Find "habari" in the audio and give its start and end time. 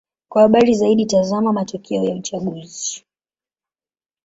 0.41-0.73